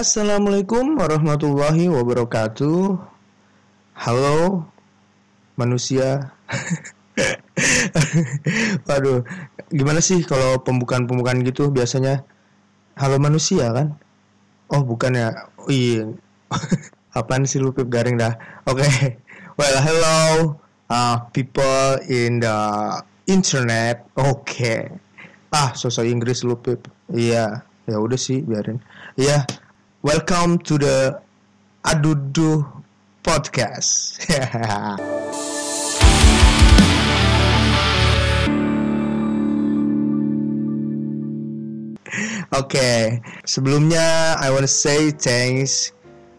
Assalamualaikum 0.00 0.96
warahmatullahi 0.96 1.92
wabarakatuh. 1.92 2.96
Halo 4.00 4.64
manusia. 5.60 6.32
Waduh, 8.88 9.28
gimana 9.68 10.00
sih 10.00 10.24
kalau 10.24 10.56
pembukaan-pembukaan 10.64 11.44
gitu 11.44 11.68
biasanya? 11.68 12.24
Halo 12.96 13.20
manusia 13.20 13.68
kan? 13.76 14.00
Oh 14.72 14.80
bukan 14.80 15.20
ya? 15.20 15.52
Oh, 15.60 15.68
iya. 15.68 16.08
Apaan 17.20 17.44
sih 17.44 17.60
lu 17.60 17.76
Pip 17.76 17.92
garing 17.92 18.16
dah? 18.16 18.40
Oke. 18.72 18.80
Okay. 18.80 19.20
Well, 19.60 19.84
hello 19.84 20.56
uh, 20.88 21.28
people 21.36 22.00
in 22.08 22.40
the 22.40 22.56
internet. 23.28 24.08
Oke. 24.16 24.48
Okay. 24.48 24.80
Ah, 25.52 25.76
sosok 25.76 26.08
Inggris 26.08 26.40
lu 26.40 26.56
Pip. 26.56 26.88
Iya, 27.12 27.68
ya 27.84 28.00
udah 28.00 28.16
sih 28.16 28.40
biarin. 28.40 28.80
Iya. 29.20 29.44
Welcome 30.00 30.64
to 30.64 30.78
the 30.80 31.20
Adudu 31.84 32.64
podcast. 33.20 34.16
Okay. 42.50 43.20
sebelumnya 43.44 44.40
I 44.40 44.48
want 44.48 44.64
to 44.64 44.72
say 44.72 45.12
thanks 45.12 45.92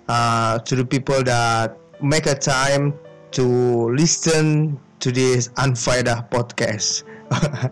uh, 0.09 0.57
to 0.65 0.73
the 0.75 0.83
people 0.83 1.21
that 1.21 1.77
make 2.01 2.25
a 2.25 2.33
time 2.33 2.97
to 3.37 3.45
listen 3.93 4.73
to 5.05 5.13
this 5.13 5.53
Unfaedah 5.61 6.33
podcast. 6.33 7.05
Oke, 7.29 7.69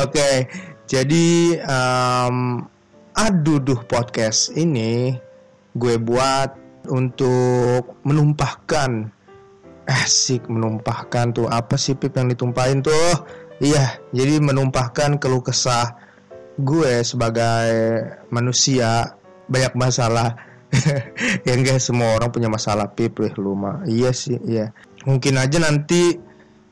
okay. 0.08 0.48
jadi 0.88 1.60
um, 1.68 2.66
Aduduh 3.12 3.84
podcast 3.84 4.56
ini 4.56 5.12
gue 5.76 6.00
buat 6.00 6.56
untuk 6.88 8.00
menumpahkan. 8.08 9.12
Asik 9.84 10.48
menumpahkan 10.48 11.36
tuh. 11.36 11.44
Apa 11.44 11.76
sih 11.76 11.92
pip 11.92 12.16
yang 12.16 12.32
ditumpahin 12.32 12.80
tuh? 12.80 13.12
Iya 13.60 14.00
jadi 14.16 14.40
menumpahkan 14.40 15.20
keluh 15.20 15.44
kesah 15.44 15.92
gue 16.56 17.04
sebagai 17.04 17.68
manusia. 18.32 19.12
Banyak 19.44 19.76
masalah. 19.76 20.32
Ya 21.44 21.52
enggak 21.52 21.84
semua 21.84 22.16
orang 22.16 22.32
punya 22.32 22.48
masalah 22.48 22.96
pip. 22.96 23.20
Lu 23.36 23.52
mah. 23.52 23.84
Iya 23.84 24.16
sih 24.16 24.40
iya. 24.40 24.72
Mungkin 25.04 25.36
aja 25.36 25.60
nanti 25.60 26.16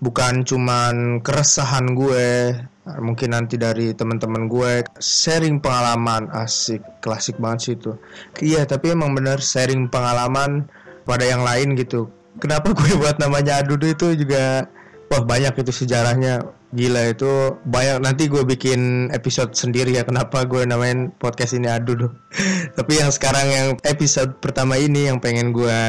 bukan 0.00 0.48
cuman 0.48 1.20
keresahan 1.20 1.92
gue 1.92 2.56
mungkin 2.88 3.36
nanti 3.36 3.60
dari 3.60 3.92
teman-teman 3.92 4.48
gue 4.48 4.88
sharing 4.98 5.60
pengalaman 5.60 6.32
asik 6.32 6.80
klasik 7.04 7.36
banget 7.36 7.60
sih 7.60 7.74
itu. 7.76 7.92
Iya 8.40 8.64
tapi 8.64 8.96
emang 8.96 9.12
bener 9.12 9.38
sharing 9.38 9.92
pengalaman 9.92 10.66
pada 11.04 11.24
yang 11.28 11.44
lain 11.44 11.76
gitu. 11.76 12.08
Kenapa 12.40 12.72
gue 12.78 12.90
buat 12.96 13.20
namanya 13.20 13.60
adudu 13.60 13.92
itu 13.92 14.16
juga 14.24 14.64
wah 15.12 15.22
banyak 15.22 15.52
itu 15.60 15.72
sejarahnya. 15.84 16.40
Gila 16.70 17.10
itu 17.10 17.58
banyak. 17.66 17.98
Nanti 17.98 18.30
gue 18.30 18.46
bikin 18.46 19.10
episode 19.10 19.52
sendiri 19.58 19.90
ya 19.90 20.06
kenapa 20.06 20.46
gue 20.46 20.62
namain 20.64 21.10
podcast 21.18 21.52
ini 21.58 21.68
aduh 21.68 22.08
tuh. 22.08 22.12
Tapi 22.78 23.02
yang 23.02 23.10
sekarang 23.12 23.46
yang 23.50 23.68
episode 23.84 24.38
pertama 24.40 24.78
ini 24.80 25.10
yang 25.10 25.18
pengen 25.20 25.52
gue 25.52 25.80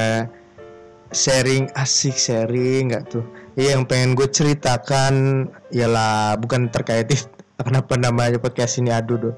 sharing 1.12 1.67
asik 1.75 2.16
sharing 2.16 2.92
nggak 2.92 3.03
tuh 3.12 3.23
iya 3.59 3.75
yang 3.75 3.88
pengen 3.88 4.16
gue 4.16 4.27
ceritakan 4.27 5.47
ialah 5.71 6.38
bukan 6.39 6.71
terkait 6.71 7.07
kenapa 7.66 7.95
namanya 7.99 8.41
podcast 8.41 8.80
ini 8.80 8.91
aduh 8.91 9.31
tuh 9.31 9.35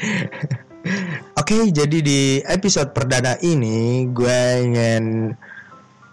Oke, 1.36 1.68
jadi 1.68 1.98
di 2.00 2.40
episode 2.40 2.96
perdana 2.96 3.36
ini 3.44 4.08
gue 4.08 4.40
ingin 4.64 5.36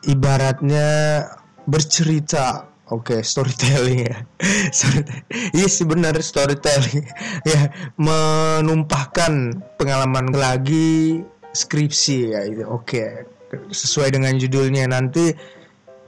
ibaratnya 0.04 1.24
bercerita 1.64 2.68
Oke, 2.88 3.20
okay, 3.20 3.22
storytelling 3.24 4.08
ya. 4.08 4.16
Iya 5.60 5.68
sih 5.68 5.84
benar 5.84 6.16
storytelling. 6.24 7.04
ya, 7.44 7.68
menumpahkan 8.00 9.60
pengalaman 9.76 10.32
lagi 10.32 11.20
skripsi 11.52 12.32
ya 12.32 12.48
itu. 12.48 12.64
Oke. 12.64 13.28
Okay. 13.52 13.68
Sesuai 13.76 14.16
dengan 14.16 14.40
judulnya 14.40 14.88
nanti 14.88 15.36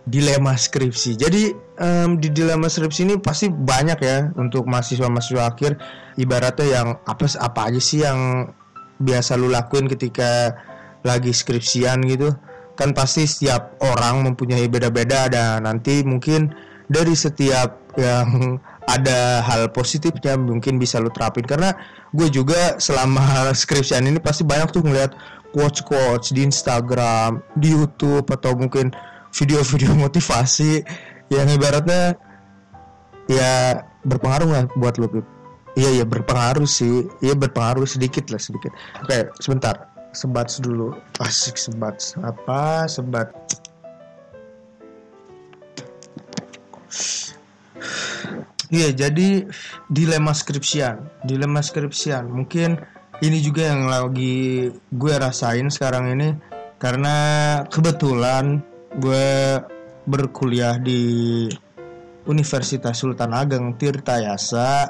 dilema 0.07 0.55
skripsi. 0.55 1.19
Jadi 1.19 1.51
um, 1.81 2.15
di 2.21 2.31
dilema 2.31 2.71
skripsi 2.71 3.03
ini 3.03 3.15
pasti 3.19 3.51
banyak 3.51 3.99
ya 3.99 4.31
untuk 4.39 4.63
mahasiswa-mahasiswa 4.69 5.43
akhir. 5.43 5.71
Ibaratnya 6.15 6.67
yang 6.67 6.87
apa 7.03 7.25
apa 7.39 7.59
aja 7.71 7.81
sih 7.81 8.05
yang 8.05 8.51
biasa 8.99 9.39
lu 9.39 9.51
lakuin 9.51 9.87
ketika 9.87 10.55
lagi 11.03 11.35
skripsian 11.35 12.03
gitu. 12.07 12.31
Kan 12.79 12.95
pasti 12.95 13.27
setiap 13.27 13.75
orang 13.83 14.23
mempunyai 14.23 14.67
beda-beda. 14.71 15.27
Dan 15.27 15.67
nanti 15.67 16.05
mungkin 16.07 16.53
dari 16.87 17.13
setiap 17.13 17.93
yang 17.99 18.57
ada 18.95 19.45
hal 19.45 19.69
positifnya 19.69 20.33
mungkin 20.39 20.81
bisa 20.81 20.97
lu 20.97 21.13
terapin. 21.13 21.45
Karena 21.45 21.75
gue 22.15 22.27
juga 22.31 22.79
selama 22.79 23.21
skripsian 23.61 24.07
ini 24.07 24.17
pasti 24.17 24.47
banyak 24.47 24.73
tuh 24.73 24.81
ngeliat 24.81 25.13
quotes 25.53 25.81
quotes 25.81 26.29
di 26.33 26.45
Instagram 26.45 27.41
di 27.57 27.73
YouTube 27.73 28.29
atau 28.29 28.53
mungkin 28.53 28.93
video-video 29.33 29.93
motivasi 29.95 30.81
yang 31.29 31.47
ibaratnya 31.49 32.17
ya 33.29 33.85
berpengaruh 34.01 34.49
lah 34.49 34.63
buat 34.73 34.97
lu 34.97 35.21
Iya 35.77 36.01
iya 36.01 36.05
berpengaruh 36.05 36.65
sih. 36.65 37.07
Iya 37.21 37.37
berpengaruh 37.37 37.85
sedikit 37.85 38.27
lah 38.33 38.41
sedikit. 38.41 38.73
Oke 39.05 39.29
sebentar. 39.39 39.87
Sebat 40.09 40.49
dulu. 40.57 40.97
Asik 41.21 41.55
sebat 41.55 42.01
Apa? 42.25 42.89
Sebat 42.89 43.29
Iya, 48.69 48.93
jadi 48.93 49.49
dilema 49.89 50.29
skripsian, 50.29 51.25
dilema 51.25 51.57
skripsian. 51.57 52.29
Mungkin 52.29 52.77
ini 53.17 53.41
juga 53.41 53.65
yang 53.65 53.89
lagi 53.89 54.69
gue 54.69 55.13
rasain 55.17 55.73
sekarang 55.73 56.13
ini. 56.13 56.37
Karena 56.77 57.15
kebetulan 57.65 58.61
gue 58.97 59.61
berkuliah 60.09 60.81
di 60.81 61.45
Universitas 62.25 62.97
Sultan 62.97 63.33
Ageng 63.33 63.77
Tirtayasa 63.77 64.89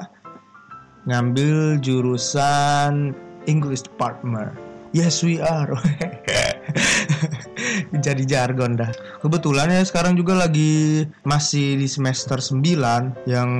ngambil 1.04 1.80
jurusan 1.80 3.12
English 3.48 3.84
Department. 3.84 4.52
Yes 4.90 5.22
we 5.22 5.38
are. 5.38 5.70
jadi 8.04 8.22
jargon 8.26 8.74
dah. 8.74 8.90
Kebetulan 9.22 9.70
ya 9.70 9.82
sekarang 9.86 10.18
juga 10.18 10.34
lagi 10.34 11.06
masih 11.22 11.78
di 11.78 11.86
semester 11.86 12.42
9 12.42 13.30
yang 13.30 13.50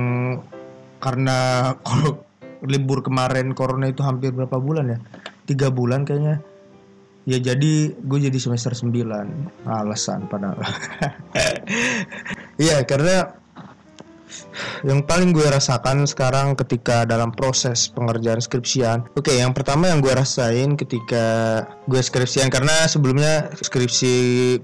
karena 1.01 1.37
kalau 1.87 2.21
libur 2.61 3.01
kemarin 3.01 3.57
corona 3.57 3.89
itu 3.89 4.05
hampir 4.05 4.35
berapa 4.35 4.61
bulan 4.61 4.93
ya? 4.93 4.99
Tiga 5.47 5.73
bulan 5.73 6.05
kayaknya. 6.05 6.43
Ya 7.29 7.37
jadi 7.37 7.93
gue 7.93 8.19
jadi 8.19 8.39
semester 8.41 8.73
9 8.73 8.89
Alasan 9.65 10.25
padahal. 10.25 10.57
Iya 12.61 12.85
karena 12.85 13.41
yang 14.85 15.01
paling 15.05 15.33
gue 15.33 15.43
rasakan 15.45 16.05
sekarang 16.05 16.53
ketika 16.53 17.03
dalam 17.05 17.33
proses 17.33 17.89
pengerjaan 17.91 18.41
skripsian. 18.41 19.05
Oke 19.17 19.37
yang 19.37 19.53
pertama 19.53 19.89
yang 19.89 19.99
gue 20.01 20.13
rasain 20.13 20.77
ketika 20.77 21.25
gue 21.89 22.01
skripsian 22.01 22.49
karena 22.53 22.85
sebelumnya 22.85 23.49
skripsi 23.61 24.13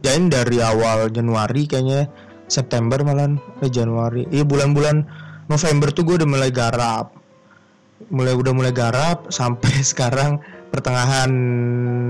jain 0.02 0.30
dari 0.30 0.62
awal 0.62 1.10
Januari 1.10 1.66
kayaknya 1.66 2.06
September 2.48 3.02
malah 3.04 3.34
eh 3.62 3.72
Januari. 3.72 4.30
Iya 4.30 4.48
bulan-bulan 4.48 5.06
November 5.52 5.90
tuh 5.92 6.04
gue 6.08 6.16
udah 6.24 6.30
mulai 6.30 6.50
garap. 6.54 7.14
Mulai 8.14 8.34
udah 8.38 8.54
mulai 8.54 8.74
garap 8.74 9.30
sampai 9.34 9.84
sekarang 9.92 10.38
pertengahan 10.70 11.32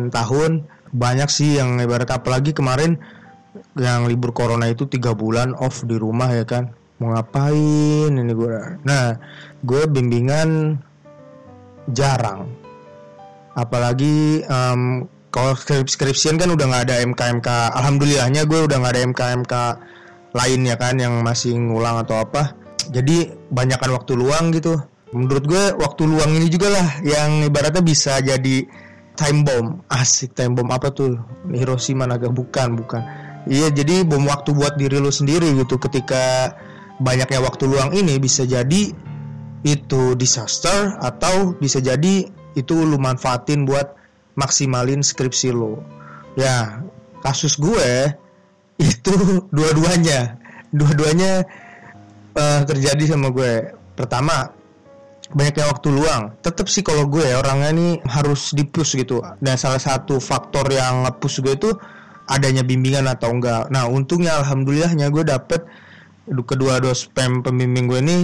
tahun 0.09 0.65
banyak 0.91 1.29
sih 1.29 1.59
yang 1.59 1.77
ibarat 1.83 2.09
apalagi 2.09 2.55
kemarin 2.55 2.97
yang 3.77 4.05
libur 4.09 4.33
corona 4.33 4.69
itu 4.69 4.89
tiga 4.89 5.13
bulan 5.13 5.53
off 5.57 5.85
di 5.85 5.97
rumah 5.97 6.29
ya 6.33 6.45
kan? 6.45 6.73
Mau 6.97 7.13
ngapain 7.13 8.09
ini 8.09 8.33
gue 8.33 8.57
nah 8.81 9.17
gue 9.61 9.81
bimbingan 9.85 10.79
jarang. 11.93 12.49
Apalagi 13.57 14.45
um, 14.45 15.05
kalau 15.33 15.53
skripsian 15.85 16.37
kan 16.37 16.53
udah 16.53 16.65
nggak 16.65 16.83
ada 16.89 16.95
MKMK 17.05 17.47
alhamdulillahnya 17.77 18.45
gue 18.45 18.59
udah 18.65 18.77
nggak 18.81 18.93
ada 18.93 19.03
MKMK 19.13 19.53
lain 20.33 20.61
ya 20.65 20.75
kan? 20.77 20.97
Yang 20.97 21.13
masih 21.21 21.53
ngulang 21.57 22.01
atau 22.01 22.21
apa. 22.21 22.57
Jadi 22.87 23.29
banyakkan 23.51 23.91
waktu 23.93 24.15
luang 24.15 24.55
gitu 24.55 24.79
menurut 25.15 25.43
gue 25.47 25.63
waktu 25.79 26.03
luang 26.03 26.31
ini 26.35 26.47
juga 26.51 26.71
lah 26.73 26.89
yang 27.03 27.47
ibaratnya 27.47 27.83
bisa 27.83 28.19
jadi 28.19 28.67
time 29.17 29.41
bomb. 29.43 29.81
Asik 29.89 30.37
time 30.37 30.53
bomb. 30.53 30.69
Apa 30.69 30.93
tuh? 30.93 31.17
Hiroshima 31.49 32.05
Naga 32.05 32.29
bukan 32.29 32.77
bukan. 32.77 33.01
Iya 33.47 33.71
jadi 33.71 34.03
bom 34.03 34.27
waktu 34.27 34.51
buat 34.51 34.75
diri 34.75 34.99
lo 34.99 35.09
sendiri 35.09 35.55
gitu. 35.55 35.79
Ketika 35.79 36.51
banyaknya 36.99 37.39
waktu 37.39 37.63
luang 37.65 37.95
ini 37.95 38.19
bisa 38.19 38.43
jadi 38.43 38.91
itu 39.65 40.01
disaster 40.19 40.99
atau 41.01 41.55
bisa 41.57 41.79
jadi 41.79 42.27
itu 42.53 42.73
lu 42.75 42.99
manfaatin 42.99 43.65
buat 43.65 43.97
maksimalin 44.37 45.01
skripsi 45.01 45.49
lo 45.49 45.81
ya 46.37 46.85
kasus 47.25 47.57
gue 47.57 48.11
itu 48.91 49.13
dua-duanya. 49.49 50.37
Dua-duanya 50.67 51.47
uh, 52.35 52.61
terjadi 52.67 53.15
sama 53.15 53.31
gue. 53.31 53.71
Pertama 53.95 54.56
banyaknya 55.33 55.65
waktu 55.67 55.87
luang. 55.91 56.35
Tetap 56.39 56.67
sih 56.71 56.85
kalau 56.85 57.07
gue 57.07 57.23
orangnya 57.35 57.71
nih 57.73 57.91
harus 58.07 58.55
dipus 58.55 58.95
gitu. 58.95 59.19
Dan 59.43 59.59
salah 59.59 59.81
satu 59.81 60.21
faktor 60.23 60.67
yang 60.71 61.03
push 61.19 61.43
gue 61.43 61.55
itu 61.55 61.71
adanya 62.27 62.63
bimbingan 62.63 63.07
atau 63.07 63.31
enggak. 63.31 63.71
Nah 63.71 63.87
untungnya 63.87 64.35
alhamdulillahnya 64.43 65.07
gue 65.11 65.23
dapet 65.23 65.63
kedua 66.27 66.83
dua 66.83 66.91
spam 66.91 67.39
pembimbing 67.39 67.87
gue 67.87 67.99
ini 68.03 68.17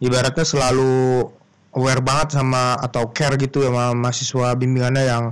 ibaratnya 0.00 0.44
selalu 0.44 1.28
aware 1.76 2.00
banget 2.00 2.36
sama 2.36 2.80
atau 2.80 3.12
care 3.12 3.36
gitu 3.36 3.64
sama 3.64 3.92
mahasiswa 3.92 4.56
bimbingannya 4.56 5.04
yang 5.04 5.24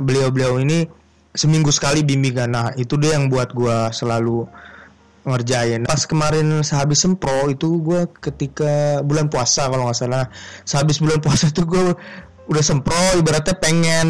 beliau-beliau 0.00 0.60
ini 0.60 0.88
seminggu 1.36 1.68
sekali 1.70 2.00
bimbingan. 2.00 2.52
Nah 2.52 2.66
itu 2.80 2.96
dia 2.96 3.16
yang 3.16 3.28
buat 3.28 3.52
gue 3.52 3.92
selalu 3.92 4.48
ngerjain. 5.32 5.86
Pas 5.86 6.02
kemarin 6.04 6.62
sehabis 6.66 7.02
sempro 7.02 7.48
itu 7.48 7.80
gue 7.80 8.06
ketika 8.18 9.00
bulan 9.06 9.30
puasa 9.30 9.70
kalau 9.70 9.88
nggak 9.88 9.98
salah. 9.98 10.26
Sehabis 10.66 10.98
bulan 10.98 11.18
puasa 11.22 11.48
tuh 11.50 11.66
gue 11.66 11.84
udah 12.50 12.64
sempro 12.66 12.98
ibaratnya 13.14 13.54
pengen 13.58 14.08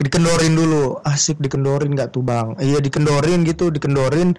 dikendorin 0.00 0.54
dulu. 0.56 0.98
Asik 1.04 1.40
dikendorin 1.40 1.92
nggak 1.92 2.16
tuh 2.16 2.24
bang? 2.24 2.56
Iya 2.58 2.80
dikendorin 2.80 3.44
gitu 3.44 3.68
dikendorin. 3.68 4.32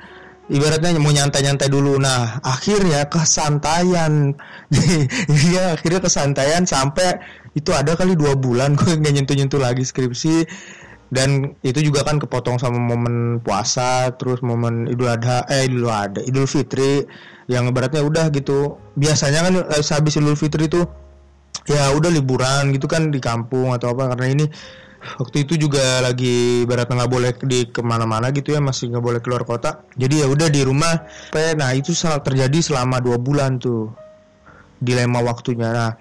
Ibaratnya 0.46 1.02
mau 1.02 1.10
nyantai-nyantai 1.10 1.70
dulu. 1.70 1.98
Nah 1.98 2.42
akhirnya 2.42 3.06
kesantaian. 3.10 4.34
Iya 5.46 5.78
akhirnya 5.78 6.02
kesantaian 6.02 6.66
sampai 6.66 7.22
itu 7.56 7.72
ada 7.72 7.96
kali 7.96 8.20
dua 8.20 8.36
bulan 8.36 8.76
gue 8.76 9.00
nggak 9.00 9.14
nyentuh-nyentuh 9.16 9.62
lagi 9.64 9.88
skripsi 9.88 10.44
dan 11.14 11.54
itu 11.62 11.86
juga 11.86 12.02
kan 12.02 12.18
kepotong 12.18 12.58
sama 12.58 12.82
momen 12.82 13.38
puasa 13.46 14.10
terus 14.18 14.42
momen 14.42 14.90
Idul 14.90 15.14
Adha 15.14 15.46
eh 15.54 15.70
Idul 15.70 15.86
Adha 15.86 16.22
Idul 16.26 16.50
Fitri 16.50 17.06
yang 17.46 17.70
ibaratnya 17.70 18.02
udah 18.02 18.34
gitu. 18.34 18.82
Biasanya 18.98 19.40
kan 19.46 19.54
eh, 19.70 19.86
habis 19.86 20.18
Idul 20.18 20.38
Fitri 20.38 20.66
itu 20.66 20.82
ya 21.70 21.94
udah 21.94 22.10
liburan 22.10 22.74
gitu 22.74 22.90
kan 22.90 23.14
di 23.14 23.22
kampung 23.22 23.74
atau 23.74 23.94
apa. 23.94 24.18
Karena 24.18 24.28
ini 24.34 24.46
waktu 25.22 25.46
itu 25.46 25.70
juga 25.70 26.02
lagi 26.02 26.66
berat 26.66 26.90
nggak 26.90 27.12
boleh 27.12 27.32
di 27.46 27.70
ke 27.70 27.86
mana-mana 27.86 28.34
gitu 28.34 28.58
ya 28.58 28.60
masih 28.62 28.90
nggak 28.90 29.06
boleh 29.06 29.20
keluar 29.22 29.46
kota. 29.46 29.86
Jadi 29.94 30.26
ya 30.26 30.28
udah 30.30 30.50
di 30.50 30.66
rumah. 30.66 31.06
Nah 31.38 31.70
itu 31.78 31.94
terjadi 31.96 32.60
selama 32.66 32.98
dua 32.98 33.22
bulan 33.22 33.62
tuh. 33.62 33.94
Dilema 34.82 35.22
waktunya. 35.22 35.70
Nah 35.72 35.92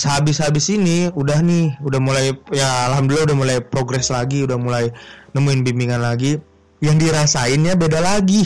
sehabis-habis 0.00 0.72
ini 0.72 1.12
udah 1.12 1.44
nih 1.44 1.76
udah 1.84 2.00
mulai 2.00 2.32
ya 2.48 2.88
alhamdulillah 2.88 3.28
udah 3.28 3.38
mulai 3.38 3.56
progres 3.60 4.08
lagi 4.08 4.48
udah 4.48 4.56
mulai 4.56 4.88
nemuin 5.36 5.60
bimbingan 5.60 6.00
lagi. 6.00 6.40
Yang 6.80 6.96
dirasainnya 7.04 7.76
beda 7.76 8.00
lagi. 8.00 8.40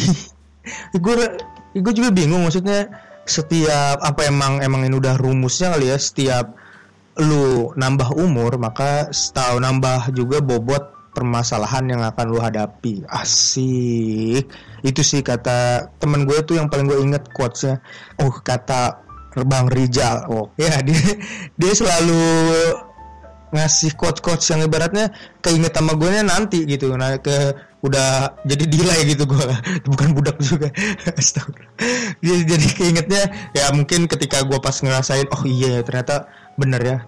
Gue 1.04 1.14
gue 1.74 1.92
juga 1.94 2.10
bingung 2.10 2.42
maksudnya 2.42 2.90
setiap 3.22 4.02
apa 4.02 4.26
emang 4.26 4.58
emang 4.58 4.86
ini 4.86 4.96
udah 4.98 5.14
rumusnya 5.16 5.76
kali 5.76 5.92
ya 5.92 5.98
setiap 6.00 6.56
lu 7.20 7.70
nambah 7.78 8.16
umur 8.18 8.58
maka 8.58 9.12
setahu 9.14 9.62
nambah 9.62 10.10
juga 10.16 10.42
bobot 10.42 10.94
permasalahan 11.14 11.94
yang 11.94 12.02
akan 12.02 12.26
lu 12.26 12.42
hadapi. 12.42 13.06
Asik. 13.06 14.50
Itu 14.82 15.00
sih 15.06 15.22
kata 15.22 15.88
temen 16.02 16.26
gue 16.26 16.42
tuh 16.42 16.58
yang 16.58 16.66
paling 16.66 16.90
gue 16.90 16.98
inget 16.98 17.30
quotesnya. 17.30 17.78
Oh 18.18 18.34
kata 18.34 19.03
Bang 19.42 19.66
Rijal. 19.66 20.30
Oh, 20.30 20.54
ya 20.54 20.78
dia 20.86 21.02
dia 21.58 21.72
selalu 21.74 22.22
ngasih 23.54 23.94
quote-quotes 23.94 24.50
yang 24.50 24.66
ibaratnya 24.66 25.14
keinget 25.38 25.70
sama 25.74 25.94
gue 25.94 26.10
nanti 26.22 26.66
gitu. 26.66 26.90
Nah 26.98 27.18
ke 27.22 27.54
udah 27.86 28.40
jadi 28.42 28.64
delay 28.66 29.00
gitu 29.06 29.28
gue 29.30 29.46
bukan 29.90 30.08
budak 30.16 30.40
juga. 30.42 30.72
Dia 32.24 32.36
jadi 32.42 32.66
keingetnya 32.72 33.22
ya 33.52 33.68
mungkin 33.76 34.08
ketika 34.08 34.40
gue 34.42 34.56
pas 34.56 34.74
ngerasain 34.74 35.28
oh 35.30 35.44
iya 35.46 35.84
ternyata 35.86 36.26
bener 36.58 36.82
ya. 36.82 36.98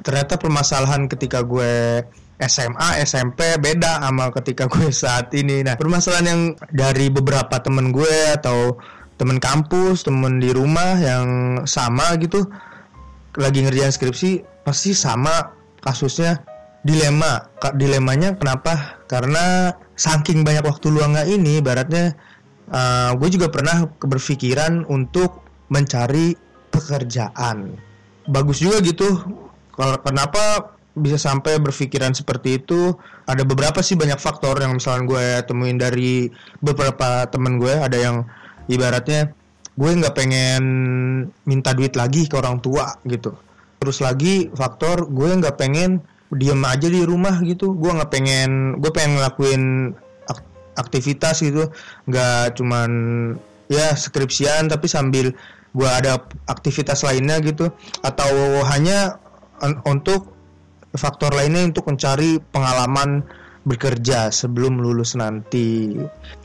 Ternyata 0.00 0.40
permasalahan 0.40 1.06
ketika 1.06 1.46
gue 1.46 2.02
SMA 2.42 3.04
SMP 3.06 3.54
beda 3.62 4.02
sama 4.02 4.34
ketika 4.34 4.66
gue 4.66 4.90
saat 4.90 5.30
ini. 5.38 5.62
Nah 5.62 5.78
permasalahan 5.78 6.26
yang 6.26 6.40
dari 6.72 7.12
beberapa 7.12 7.60
temen 7.62 7.94
gue 7.94 8.34
atau 8.34 8.80
temen 9.14 9.38
kampus 9.38 10.02
temen 10.02 10.42
di 10.42 10.50
rumah 10.50 10.98
yang 10.98 11.26
sama 11.64 12.18
gitu 12.18 12.46
lagi 13.38 13.62
ngerjain 13.62 13.94
skripsi 13.94 14.42
pasti 14.66 14.94
sama 14.94 15.54
kasusnya. 15.82 16.40
Dilema 16.84 17.48
dilemanya 17.80 18.36
kenapa? 18.36 19.00
Karena 19.08 19.72
saking 19.96 20.44
banyak 20.44 20.68
waktu 20.68 20.92
luangnya 20.92 21.24
ini 21.24 21.56
baratnya 21.64 22.12
uh, 22.68 23.16
gue 23.16 23.28
juga 23.32 23.48
pernah 23.48 23.88
berpikiran 24.04 24.84
untuk 24.92 25.48
mencari 25.72 26.36
pekerjaan. 26.68 27.72
Bagus 28.28 28.60
juga 28.60 28.84
gitu. 28.84 29.16
Kalau 29.72 29.96
kenapa 30.04 30.76
bisa 30.92 31.16
sampai 31.16 31.56
berpikiran 31.56 32.12
seperti 32.12 32.60
itu? 32.60 32.92
Ada 33.24 33.48
beberapa 33.48 33.80
sih 33.80 33.96
banyak 33.96 34.20
faktor 34.20 34.60
yang 34.60 34.76
misalnya 34.76 35.08
gue 35.08 35.26
temuin 35.48 35.80
dari 35.80 36.28
beberapa 36.60 37.24
temen 37.32 37.56
gue 37.56 37.80
ada 37.80 37.96
yang 37.96 38.28
ibaratnya 38.70 39.32
gue 39.74 39.90
nggak 39.90 40.14
pengen 40.14 40.64
minta 41.44 41.74
duit 41.74 41.98
lagi 41.98 42.30
ke 42.30 42.38
orang 42.38 42.62
tua 42.62 42.94
gitu. 43.04 43.34
Terus 43.82 43.98
lagi 44.00 44.48
faktor 44.54 45.10
gue 45.10 45.28
nggak 45.34 45.58
pengen 45.58 45.98
diem 46.30 46.62
aja 46.62 46.86
di 46.86 47.02
rumah 47.02 47.42
gitu. 47.42 47.74
Gue 47.74 47.90
nggak 47.90 48.10
pengen 48.10 48.78
gue 48.78 48.90
pengen 48.94 49.18
ngelakuin 49.18 49.62
aktivitas 50.78 51.42
gitu. 51.42 51.68
Nggak 52.06 52.58
cuman 52.58 52.90
ya 53.66 53.92
skripsian 53.98 54.70
tapi 54.70 54.86
sambil 54.86 55.34
gue 55.74 55.88
ada 55.90 56.22
aktivitas 56.46 57.02
lainnya 57.02 57.42
gitu. 57.42 57.74
Atau 58.06 58.62
hanya 58.70 59.18
untuk 59.84 60.30
faktor 60.94 61.34
lainnya 61.34 61.66
untuk 61.66 61.90
mencari 61.90 62.38
pengalaman 62.54 63.26
bekerja 63.64 64.28
sebelum 64.28 64.78
lulus 64.78 65.16
nanti. 65.16 65.96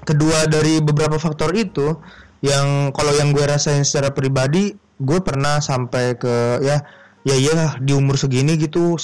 Kedua 0.07 0.47
dari 0.47 0.79
beberapa 0.79 1.19
faktor 1.19 1.51
itu 1.53 1.99
yang 2.39 2.95
kalau 2.95 3.11
yang 3.19 3.35
gue 3.35 3.43
rasain 3.43 3.83
secara 3.83 4.15
pribadi, 4.15 4.71
gue 4.99 5.19
pernah 5.19 5.59
sampai 5.59 6.15
ke 6.15 6.63
ya 6.63 6.79
ya 7.27 7.35
iya 7.35 7.75
di 7.83 7.91
umur 7.91 8.15
segini 8.15 8.55
gitu 8.55 8.95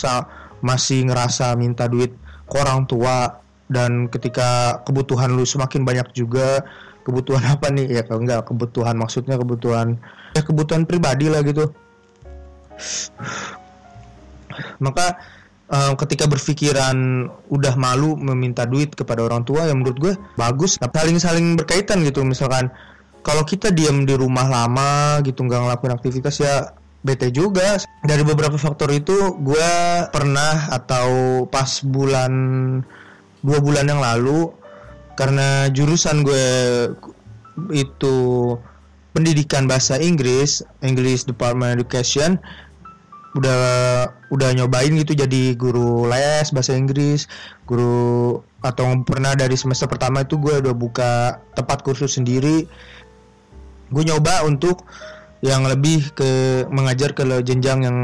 masih 0.63 1.11
ngerasa 1.11 1.53
minta 1.59 1.91
duit 1.91 2.15
ke 2.47 2.55
orang 2.55 2.87
tua. 2.87 3.43
Dan 3.65 4.13
ketika 4.13 4.77
kebutuhan 4.85 5.33
lu 5.33 5.41
semakin 5.41 5.81
banyak 5.83 6.13
juga 6.15 6.63
kebutuhan 7.03 7.43
apa 7.59 7.67
nih? 7.69 7.99
Ya 7.99 8.01
kalau 8.07 8.23
enggak 8.23 8.47
kebutuhan 8.47 8.95
maksudnya 8.95 9.35
kebutuhan 9.35 9.99
ya 10.33 10.41
kebutuhan 10.41 10.87
pribadi 10.87 11.27
lah 11.27 11.43
gitu. 11.43 11.67
Maka 14.79 15.19
ketika 15.73 16.29
berpikiran 16.29 17.25
udah 17.49 17.73
malu 17.73 18.13
meminta 18.13 18.69
duit 18.69 18.93
kepada 18.93 19.25
orang 19.25 19.41
tua 19.41 19.65
yang 19.65 19.81
menurut 19.81 19.97
gue 19.97 20.13
bagus. 20.37 20.77
Tapi 20.77 20.93
saling 20.93 21.17
saling 21.17 21.45
berkaitan 21.57 22.05
gitu. 22.05 22.21
Misalkan 22.21 22.69
kalau 23.25 23.41
kita 23.41 23.73
diam 23.73 24.05
di 24.05 24.13
rumah 24.13 24.45
lama 24.45 25.19
gitu 25.25 25.41
nggak 25.41 25.61
ngelakuin 25.65 25.93
aktivitas 25.97 26.35
ya 26.37 26.73
bete 27.01 27.33
juga. 27.33 27.81
Dari 28.05 28.21
beberapa 28.21 28.57
faktor 28.61 28.93
itu 28.93 29.37
gue 29.41 29.71
pernah 30.13 30.69
atau 30.69 31.43
pas 31.49 31.81
bulan 31.81 32.33
dua 33.41 33.59
bulan 33.61 33.85
yang 33.89 34.01
lalu 34.01 34.49
karena 35.17 35.69
jurusan 35.73 36.21
gue 36.25 36.47
itu 37.71 38.15
pendidikan 39.15 39.63
bahasa 39.63 39.95
Inggris 39.95 40.59
English 40.83 41.23
Department 41.23 41.79
Education 41.79 42.35
udah 43.35 43.61
udah 44.31 44.49
nyobain 44.55 44.95
gitu 44.95 45.11
jadi 45.11 45.59
guru 45.59 46.07
les 46.07 46.47
bahasa 46.55 46.71
Inggris 46.71 47.27
guru 47.67 48.39
atau 48.65 48.97
pernah 49.05 49.37
dari 49.37 49.53
semester 49.53 49.85
pertama 49.85 50.25
itu 50.25 50.41
gue 50.41 50.57
udah 50.57 50.73
buka 50.73 51.37
tempat 51.53 51.85
kursus 51.85 52.17
sendiri. 52.17 52.65
Gue 53.93 54.01
nyoba 54.01 54.41
untuk 54.49 54.81
yang 55.45 55.61
lebih 55.69 56.09
ke 56.17 56.65
mengajar 56.73 57.13
ke 57.13 57.21
jenjang 57.45 57.85
yang 57.85 57.99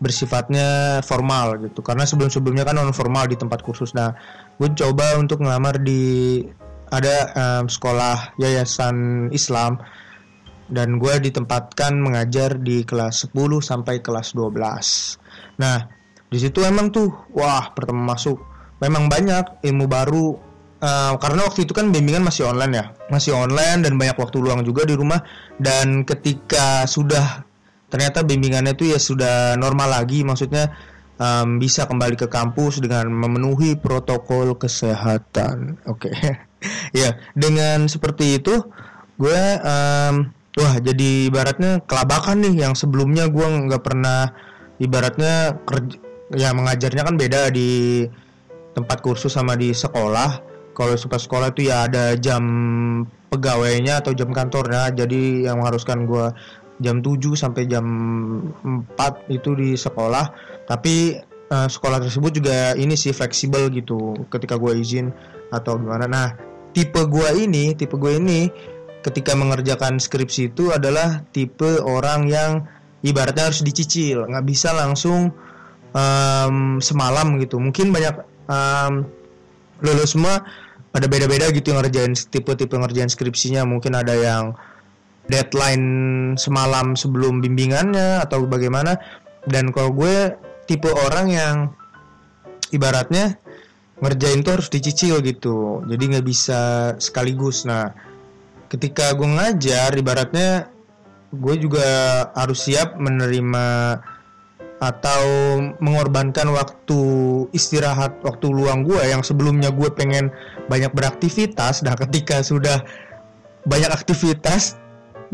bersifatnya 0.00 1.00
formal 1.04 1.60
gitu. 1.60 1.84
Karena 1.84 2.08
sebelum 2.08 2.32
sebelumnya 2.32 2.64
kan 2.64 2.80
non 2.80 2.96
formal 2.96 3.28
di 3.28 3.36
tempat 3.36 3.60
kursus. 3.60 3.92
Nah 3.92 4.16
gue 4.56 4.72
coba 4.72 5.20
untuk 5.20 5.44
ngelamar 5.44 5.76
di 5.84 6.40
ada 6.88 7.28
um, 7.36 7.68
sekolah 7.68 8.40
yayasan 8.40 9.28
Islam 9.36 9.76
dan 10.68 10.96
gue 10.96 11.14
ditempatkan 11.20 11.92
mengajar 12.00 12.56
di 12.56 12.84
kelas 12.84 13.28
10 13.30 13.60
sampai 13.60 14.00
kelas 14.00 14.32
12. 14.32 15.60
Nah, 15.60 15.78
di 16.28 16.38
situ 16.40 16.64
emang 16.64 16.90
tuh 16.90 17.12
wah 17.36 17.70
pertama 17.76 18.16
masuk 18.16 18.40
memang 18.80 19.06
banyak 19.06 19.62
ilmu 19.62 19.86
baru 19.86 20.26
uh, 20.80 21.14
karena 21.20 21.40
waktu 21.46 21.68
itu 21.68 21.72
kan 21.76 21.92
bimbingan 21.92 22.24
masih 22.24 22.48
online 22.48 22.72
ya, 22.74 22.86
masih 23.12 23.36
online 23.36 23.84
dan 23.84 23.94
banyak 24.00 24.16
waktu 24.16 24.36
luang 24.40 24.64
juga 24.64 24.88
di 24.88 24.96
rumah 24.96 25.20
dan 25.60 26.02
ketika 26.02 26.88
sudah 26.88 27.44
ternyata 27.92 28.26
bimbingannya 28.26 28.74
itu 28.74 28.90
ya 28.90 28.98
sudah 28.98 29.54
normal 29.54 30.02
lagi 30.02 30.26
maksudnya 30.26 30.74
um, 31.20 31.62
bisa 31.62 31.86
kembali 31.86 32.18
ke 32.18 32.26
kampus 32.26 32.82
dengan 32.82 33.06
memenuhi 33.12 33.78
protokol 33.78 34.58
kesehatan. 34.58 35.78
Oke, 35.86 36.10
okay. 36.10 36.42
ya 37.04 37.14
dengan 37.36 37.86
seperti 37.86 38.42
itu 38.42 38.64
gue 39.14 39.42
um, 39.62 40.26
wah 40.54 40.74
jadi 40.78 41.28
ibaratnya 41.30 41.82
kelabakan 41.86 42.46
nih 42.46 42.66
yang 42.66 42.74
sebelumnya 42.78 43.26
gue 43.26 43.42
nggak 43.42 43.82
pernah 43.82 44.30
ibaratnya 44.78 45.58
kerja 45.66 45.98
ya 46.32 46.56
mengajarnya 46.56 47.02
kan 47.04 47.14
beda 47.20 47.52
di 47.52 48.02
tempat 48.74 48.98
kursus 49.00 49.34
sama 49.34 49.54
di 49.54 49.70
sekolah. 49.70 50.54
Kalau 50.74 50.98
super 50.98 51.22
sekolah 51.22 51.54
itu 51.54 51.70
ya 51.70 51.86
ada 51.86 52.18
jam 52.18 52.42
pegawainya 53.30 54.02
atau 54.02 54.10
jam 54.10 54.34
kantornya. 54.34 54.90
Jadi 54.90 55.46
yang 55.46 55.62
mengharuskan 55.62 56.10
gue 56.10 56.26
jam 56.82 56.98
7 56.98 57.38
sampai 57.38 57.70
jam 57.70 57.86
4 58.98 59.30
itu 59.30 59.54
di 59.54 59.78
sekolah. 59.78 60.34
Tapi 60.66 61.22
uh, 61.54 61.70
sekolah 61.70 62.02
tersebut 62.02 62.42
juga 62.42 62.74
ini 62.74 62.98
sih 62.98 63.14
fleksibel 63.14 63.70
gitu 63.70 64.18
ketika 64.34 64.58
gue 64.58 64.74
izin 64.74 65.14
atau 65.54 65.78
gimana. 65.78 66.10
Nah 66.10 66.28
tipe 66.74 66.98
gue 67.06 67.28
ini 67.38 67.78
tipe 67.78 67.94
gue 67.94 68.18
ini 68.18 68.50
ketika 69.04 69.36
mengerjakan 69.36 70.00
skripsi 70.00 70.56
itu 70.56 70.72
adalah 70.72 71.20
tipe 71.28 71.76
orang 71.84 72.24
yang 72.24 72.64
ibaratnya 73.04 73.52
harus 73.52 73.60
dicicil 73.60 74.24
nggak 74.24 74.48
bisa 74.48 74.72
langsung 74.72 75.28
um, 75.92 76.80
semalam 76.80 77.36
gitu. 77.36 77.60
Mungkin 77.60 77.92
banyak 77.92 78.16
um, 78.48 79.04
lulus 79.84 80.16
semua 80.16 80.40
ada 80.96 81.06
beda-beda 81.10 81.52
gitu 81.52 81.76
ngerjain 81.76 82.16
tipe-tipe 82.16 82.72
ngerjain 82.72 83.12
skripsinya. 83.12 83.68
Mungkin 83.68 83.92
ada 83.92 84.16
yang 84.16 84.56
deadline 85.28 85.86
semalam 86.40 86.96
sebelum 86.96 87.44
bimbingannya 87.44 88.24
atau 88.24 88.48
bagaimana. 88.48 88.96
Dan 89.44 89.68
kalau 89.76 89.92
gue 89.92 90.32
tipe 90.64 90.88
orang 90.88 91.26
yang 91.28 91.56
ibaratnya 92.72 93.36
ngerjain 94.00 94.40
tuh 94.40 94.56
harus 94.56 94.72
dicicil 94.72 95.20
gitu. 95.20 95.84
Jadi 95.84 96.02
nggak 96.16 96.26
bisa 96.26 96.60
sekaligus. 96.96 97.68
Nah 97.68 98.13
ketika 98.74 99.14
gue 99.14 99.28
ngajar 99.28 99.94
ibaratnya 99.94 100.68
gue 101.30 101.54
juga 101.58 101.86
harus 102.34 102.66
siap 102.66 102.98
menerima 102.98 103.98
atau 104.82 105.22
mengorbankan 105.78 106.50
waktu 106.50 107.00
istirahat 107.54 108.18
waktu 108.26 108.50
luang 108.50 108.82
gue 108.82 109.00
yang 109.06 109.22
sebelumnya 109.22 109.70
gue 109.70 109.88
pengen 109.94 110.34
banyak 110.66 110.90
beraktivitas 110.90 111.86
nah 111.86 111.94
ketika 111.94 112.42
sudah 112.42 112.82
banyak 113.64 113.88
aktivitas 113.88 114.76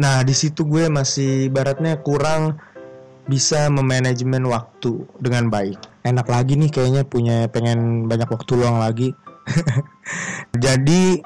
Nah, 0.01 0.25
di 0.25 0.33
situ 0.33 0.65
gue 0.65 0.89
masih 0.89 1.53
baratnya 1.53 2.01
kurang 2.01 2.57
bisa 3.29 3.69
memanajemen 3.69 4.49
waktu 4.49 5.05
dengan 5.21 5.53
baik. 5.53 5.77
Enak 6.09 6.25
lagi 6.25 6.57
nih 6.57 6.73
kayaknya 6.73 7.03
punya 7.05 7.45
pengen 7.53 8.09
banyak 8.09 8.25
waktu 8.25 8.53
luang 8.57 8.81
lagi. 8.81 9.13
Jadi 10.65 11.21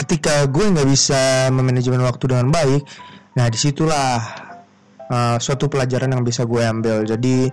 ketika 0.00 0.48
gue 0.48 0.64
nggak 0.64 0.88
bisa 0.88 1.52
memanajemen 1.52 2.00
waktu 2.00 2.32
dengan 2.32 2.48
baik, 2.48 2.82
nah 3.36 3.52
di 3.52 3.58
situlah 3.60 4.16
uh, 5.12 5.36
suatu 5.36 5.68
pelajaran 5.68 6.16
yang 6.16 6.24
bisa 6.24 6.48
gue 6.48 6.62
ambil. 6.64 7.04
Jadi 7.04 7.52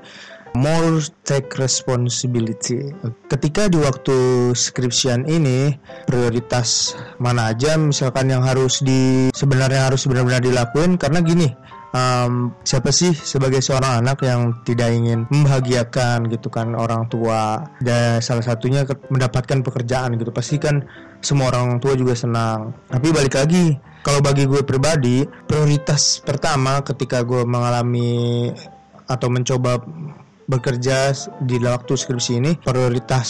more 0.55 1.03
take 1.27 1.53
responsibility. 1.59 2.89
Ketika 3.27 3.67
di 3.67 3.77
waktu 3.77 4.51
skripsian 4.55 5.27
ini 5.27 5.75
prioritas 6.07 6.95
mana 7.19 7.51
aja 7.51 7.75
misalkan 7.75 8.31
yang 8.31 8.41
harus 8.41 8.79
di 8.81 9.29
sebenarnya 9.35 9.91
harus 9.91 10.07
benar-benar 10.07 10.41
dilakuin 10.41 10.95
karena 10.95 11.19
gini 11.21 11.51
um, 11.93 12.55
siapa 12.63 12.89
sih 12.91 13.13
sebagai 13.13 13.63
seorang 13.63 14.03
anak 14.03 14.23
yang 14.25 14.63
tidak 14.63 14.91
ingin 14.91 15.27
membahagiakan 15.29 16.27
gitu 16.31 16.47
kan 16.51 16.73
orang 16.73 17.07
tua? 17.11 17.63
Dan 17.79 18.19
salah 18.23 18.43
satunya 18.43 18.83
mendapatkan 19.11 19.61
pekerjaan 19.63 20.15
gitu. 20.17 20.31
Pasti 20.31 20.57
kan 20.57 20.83
semua 21.19 21.51
orang 21.53 21.79
tua 21.83 21.93
juga 21.95 22.17
senang. 22.17 22.73
Tapi 22.87 23.07
balik 23.11 23.35
lagi 23.37 23.77
kalau 24.07 24.23
bagi 24.23 24.47
gue 24.47 24.63
pribadi 24.63 25.27
prioritas 25.45 26.23
pertama 26.23 26.79
ketika 26.79 27.27
gue 27.27 27.43
mengalami 27.43 28.47
atau 29.07 29.27
mencoba 29.27 29.83
bekerja 30.47 31.11
di 31.43 31.59
waktu 31.59 31.91
skripsi 31.91 32.39
ini 32.39 32.51
prioritas 32.63 33.29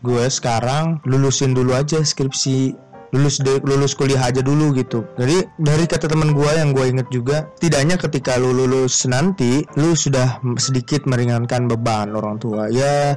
gue 0.00 0.24
sekarang 0.32 1.04
lulusin 1.04 1.52
dulu 1.52 1.76
aja 1.76 2.00
skripsi 2.00 2.72
lulus 3.14 3.38
de, 3.38 3.62
lulus 3.62 3.94
kuliah 3.94 4.26
aja 4.26 4.42
dulu 4.42 4.74
gitu. 4.74 5.06
Jadi 5.14 5.46
dari 5.62 5.86
kata 5.86 6.10
teman 6.10 6.34
gue 6.34 6.50
yang 6.50 6.74
gue 6.74 6.90
inget 6.90 7.08
juga, 7.14 7.46
tidaknya 7.62 7.94
ketika 7.94 8.34
lu 8.36 8.50
lulus 8.50 9.06
nanti, 9.06 9.62
lu 9.78 9.94
sudah 9.94 10.42
sedikit 10.58 11.06
meringankan 11.06 11.70
beban 11.70 12.10
orang 12.10 12.42
tua. 12.42 12.66
Ya 12.66 13.14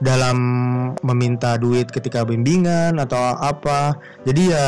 dalam 0.00 0.36
meminta 1.04 1.60
duit 1.60 1.92
ketika 1.92 2.24
bimbingan 2.24 2.96
atau 2.96 3.20
apa. 3.36 4.00
Jadi 4.24 4.50
ya 4.50 4.66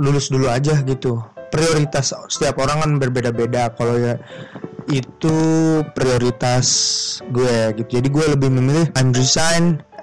lulus 0.00 0.32
dulu 0.32 0.48
aja 0.48 0.80
gitu. 0.82 1.20
Prioritas 1.52 2.10
setiap 2.32 2.58
orang 2.58 2.82
kan 2.82 2.92
berbeda-beda. 2.98 3.70
Kalau 3.76 3.94
ya 4.00 4.16
itu 4.86 5.36
prioritas 5.98 6.66
gue 7.34 7.74
gitu 7.74 7.98
jadi 7.98 8.06
gue 8.06 8.24
lebih 8.38 8.50
memilih 8.54 8.86
I'm 8.94 9.10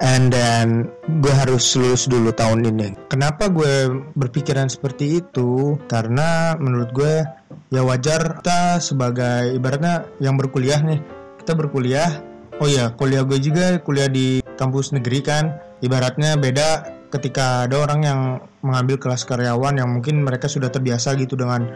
and 0.01 0.33
then 0.33 0.89
gue 1.21 1.33
harus 1.33 1.75
lulus 1.77 2.09
dulu 2.09 2.33
tahun 2.33 2.65
ini. 2.65 3.11
Kenapa 3.11 3.51
gue 3.51 3.91
berpikiran 4.17 4.71
seperti 4.71 5.21
itu? 5.21 5.77
Karena 5.85 6.57
menurut 6.57 6.89
gue 6.95 7.21
ya 7.69 7.81
wajar 7.85 8.41
kita 8.41 8.81
sebagai 8.81 9.53
ibaratnya 9.53 10.09
yang 10.21 10.37
berkuliah 10.37 10.81
nih 10.81 11.01
kita 11.43 11.59
berkuliah 11.59 12.23
oh 12.61 12.69
ya 12.69 12.93
kuliah 12.95 13.25
gue 13.25 13.35
juga 13.41 13.81
kuliah 13.83 14.07
di 14.07 14.39
kampus 14.55 14.95
negeri 14.95 15.19
kan. 15.19 15.45
Ibaratnya 15.83 16.39
beda 16.39 16.69
ketika 17.11 17.67
ada 17.67 17.83
orang 17.83 17.99
yang 18.01 18.19
mengambil 18.63 18.97
kelas 18.97 19.27
karyawan 19.27 19.77
yang 19.77 19.91
mungkin 19.91 20.23
mereka 20.23 20.47
sudah 20.49 20.71
terbiasa 20.71 21.13
gitu 21.19 21.35
dengan 21.35 21.67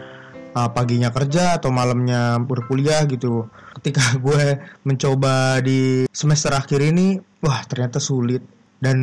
uh, 0.54 0.70
paginya 0.72 1.10
kerja 1.12 1.58
atau 1.58 1.72
malamnya 1.72 2.38
berkuliah 2.40 3.04
gitu. 3.08 3.48
Ketika 3.80 4.14
gue 4.24 4.60
mencoba 4.86 5.60
di 5.64 6.06
semester 6.12 6.54
akhir 6.54 6.80
ini, 6.80 7.18
wah 7.42 7.64
ternyata 7.66 7.98
sulit. 7.98 8.40
Dan 8.78 8.98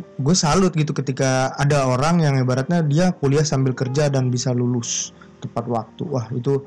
gue 0.00 0.32
salut 0.32 0.72
gitu 0.72 0.96
ketika 0.96 1.52
ada 1.60 1.84
orang 1.84 2.24
yang 2.24 2.40
ibaratnya 2.40 2.80
dia 2.80 3.12
kuliah 3.12 3.44
sambil 3.44 3.76
kerja 3.76 4.08
dan 4.08 4.32
bisa 4.32 4.56
lulus 4.56 5.12
tepat 5.44 5.68
waktu. 5.68 6.02
Wah 6.08 6.26
itu 6.32 6.64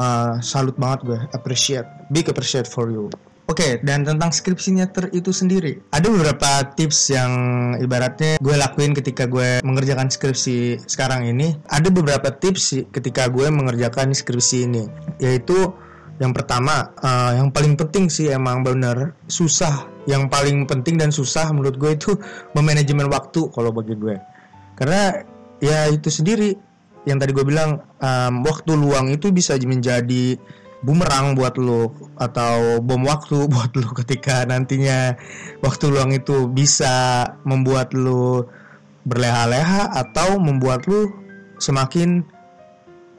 uh, 0.00 0.40
salut 0.40 0.74
banget 0.80 1.00
gue, 1.04 1.18
appreciate, 1.36 1.86
big 2.08 2.24
appreciate 2.32 2.64
for 2.64 2.88
you. 2.88 3.12
Oke, 3.50 3.66
okay, 3.66 3.72
dan 3.82 4.06
tentang 4.06 4.30
skripsinya 4.30 4.86
ter 4.94 5.10
itu 5.10 5.34
sendiri, 5.34 5.82
ada 5.90 6.06
beberapa 6.06 6.70
tips 6.70 7.10
yang 7.10 7.32
ibaratnya 7.82 8.38
gue 8.38 8.54
lakuin 8.54 8.94
ketika 8.94 9.26
gue 9.26 9.58
mengerjakan 9.66 10.06
skripsi 10.06 10.86
sekarang 10.86 11.26
ini. 11.26 11.58
Ada 11.66 11.90
beberapa 11.90 12.30
tips 12.30 12.78
ketika 12.94 13.26
gue 13.26 13.50
mengerjakan 13.50 14.14
skripsi 14.14 14.70
ini, 14.70 14.86
yaitu 15.18 15.66
yang 16.22 16.30
pertama, 16.30 16.94
uh, 17.02 17.42
yang 17.42 17.50
paling 17.50 17.74
penting 17.74 18.06
sih 18.06 18.30
emang 18.30 18.62
bener 18.62 19.18
susah. 19.26 19.82
Yang 20.06 20.30
paling 20.30 20.70
penting 20.70 20.94
dan 20.94 21.10
susah 21.10 21.50
menurut 21.50 21.74
gue 21.74 21.98
itu 21.98 22.14
memanajemen 22.54 23.10
waktu 23.10 23.50
kalau 23.50 23.74
bagi 23.74 23.98
gue, 23.98 24.14
karena 24.78 25.26
ya 25.58 25.90
itu 25.90 26.06
sendiri 26.06 26.54
yang 27.02 27.18
tadi 27.18 27.34
gue 27.34 27.42
bilang 27.42 27.82
um, 27.98 28.46
waktu 28.46 28.78
luang 28.78 29.10
itu 29.10 29.34
bisa 29.34 29.58
menjadi 29.58 30.38
bumerang 30.80 31.36
buat 31.36 31.60
lo 31.60 31.92
atau 32.16 32.80
bom 32.80 33.04
waktu 33.04 33.44
buat 33.52 33.72
lo 33.76 33.92
ketika 34.04 34.48
nantinya 34.48 35.16
waktu 35.60 35.92
luang 35.92 36.12
itu 36.16 36.48
bisa 36.48 37.24
membuat 37.44 37.92
lo 37.92 38.48
berleha-leha 39.04 39.92
atau 39.96 40.36
membuat 40.36 40.84
lo 40.88 41.08
semakin 41.60 42.24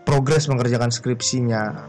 progres 0.05 0.49
mengerjakan 0.49 0.89
skripsinya. 0.89 1.87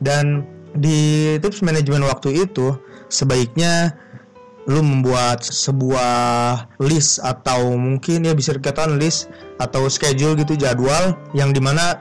Dan 0.00 0.46
di 0.72 1.36
tips 1.42 1.66
manajemen 1.66 2.06
waktu 2.06 2.46
itu 2.46 2.78
sebaiknya 3.10 3.98
lu 4.70 4.86
membuat 4.86 5.42
sebuah 5.42 6.68
list 6.78 7.18
atau 7.26 7.74
mungkin 7.74 8.28
ya 8.28 8.36
bisa 8.36 8.54
dikatakan 8.54 9.02
list 9.02 9.26
atau 9.58 9.90
schedule 9.90 10.38
gitu 10.38 10.54
jadwal 10.54 11.18
yang 11.34 11.50
di 11.50 11.58
mana 11.58 11.98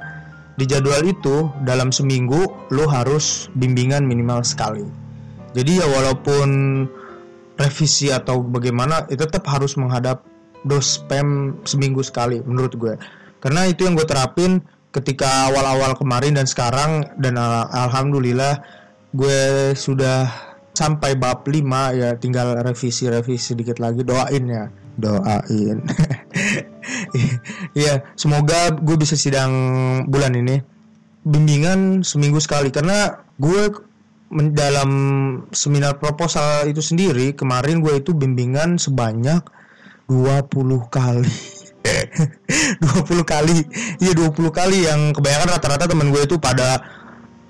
di 0.59 0.67
jadwal 0.67 1.07
itu 1.07 1.47
dalam 1.63 1.95
seminggu 1.95 2.67
lo 2.75 2.85
harus 2.91 3.47
bimbingan 3.55 4.03
minimal 4.03 4.43
sekali. 4.43 4.83
Jadi 5.55 5.79
ya 5.79 5.87
walaupun 5.87 6.49
revisi 7.55 8.11
atau 8.11 8.43
bagaimana 8.43 9.07
itu 9.07 9.23
tetap 9.23 9.47
harus 9.47 9.79
menghadap 9.79 10.27
dos 10.67 10.99
spam 10.99 11.55
seminggu 11.63 12.03
sekali 12.03 12.43
menurut 12.43 12.75
gue. 12.75 12.93
Karena 13.39 13.71
itu 13.71 13.87
yang 13.87 13.95
gue 13.95 14.03
terapin 14.03 14.59
ketika 14.91 15.47
awal-awal 15.47 15.95
kemarin 15.95 16.35
dan 16.35 16.43
sekarang 16.43 17.07
dan 17.15 17.39
al 17.39 17.71
alhamdulillah 17.87 18.59
gue 19.15 19.71
sudah 19.79 20.27
sampai 20.75 21.15
bab 21.15 21.47
5 21.47 21.55
ya 21.95 22.19
tinggal 22.19 22.59
revisi-revisi 22.59 23.55
sedikit 23.55 23.79
lagi 23.79 24.03
doain 24.03 24.43
ya. 24.43 24.67
Doain 24.99 25.79
Iya, 27.77 28.01
semoga 28.17 28.73
gue 28.73 28.97
bisa 28.97 29.13
sidang 29.13 29.51
bulan 30.09 30.33
ini. 30.33 30.61
Bimbingan 31.25 32.01
seminggu 32.01 32.41
sekali 32.41 32.73
karena 32.73 33.21
gue 33.38 33.69
dalam 34.53 34.91
seminar 35.49 35.97
proposal 35.97 36.69
itu 36.69 36.85
sendiri 36.85 37.33
kemarin 37.33 37.81
gue 37.81 37.97
itu 37.97 38.13
bimbingan 38.13 38.77
sebanyak 38.77 39.41
20 40.09 40.49
kali. 40.89 41.33
20 42.81 43.25
kali. 43.25 43.57
Iya 44.01 44.13
20 44.13 44.33
kali 44.53 44.77
yang 44.85 45.13
kebanyakan 45.13 45.49
rata-rata 45.57 45.85
temen 45.89 46.13
gue 46.13 46.21
itu 46.25 46.38
pada 46.38 46.81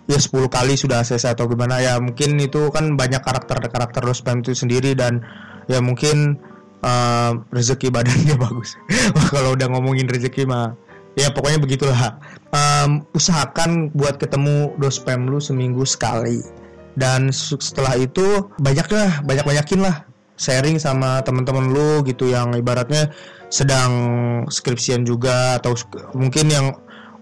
ya 0.08 0.18
10 0.18 0.48
kali 0.48 0.80
sudah 0.80 1.04
selesai 1.04 1.36
atau 1.36 1.52
gimana. 1.52 1.84
Ya 1.84 2.00
mungkin 2.00 2.40
itu 2.40 2.72
kan 2.72 2.96
banyak 2.96 3.20
karakter-karakter 3.24 4.04
spam 4.16 4.44
itu 4.44 4.56
sendiri 4.56 4.96
dan 4.96 5.24
ya 5.68 5.84
mungkin 5.84 6.40
uh, 6.84 7.32
rezeki 7.52 7.92
badannya 7.92 8.36
bagus. 8.46 8.76
Kalau 9.32 9.56
udah 9.56 9.68
ngomongin 9.72 10.08
rezeki 10.08 10.48
mah 10.48 10.76
ya 11.18 11.34
pokoknya 11.34 11.60
begitulah 11.60 12.00
um, 12.54 13.04
usahakan 13.12 13.92
buat 13.92 14.22
ketemu 14.22 14.78
dos 14.80 15.02
spam 15.02 15.28
lu 15.28 15.40
seminggu 15.42 15.84
sekali. 15.84 16.44
Dan 17.00 17.32
setelah 17.32 17.96
itu 17.96 18.52
banyaklah 18.60 19.24
banyak 19.24 19.46
banyakin 19.48 19.80
lah 19.88 20.04
sharing 20.40 20.80
sama 20.80 21.20
teman-teman 21.24 21.72
lu 21.72 22.04
gitu 22.08 22.32
yang 22.32 22.56
ibaratnya 22.56 23.12
sedang 23.52 23.92
skripsian 24.48 25.04
juga 25.04 25.60
atau 25.60 25.76
mungkin 26.16 26.48
yang 26.48 26.66